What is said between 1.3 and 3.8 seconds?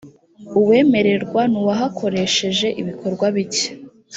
ni uwahakoresheje ibikorwa bike.